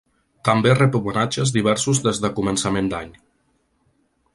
També 0.47 0.71
rep 0.79 0.97
homenatges 0.99 1.53
diversos 1.57 2.03
des 2.09 2.23
de 2.25 2.35
començament 2.41 2.93
d’any. 2.95 3.17